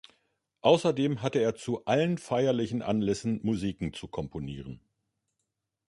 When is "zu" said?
1.53-1.85, 3.93-4.07